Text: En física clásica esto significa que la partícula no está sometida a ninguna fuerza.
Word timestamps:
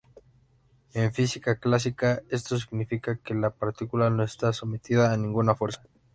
En 0.95 1.13
física 1.13 1.59
clásica 1.59 2.23
esto 2.31 2.57
significa 2.57 3.17
que 3.17 3.35
la 3.35 3.51
partícula 3.51 4.09
no 4.09 4.23
está 4.23 4.51
sometida 4.51 5.13
a 5.13 5.17
ninguna 5.17 5.53
fuerza. 5.53 5.83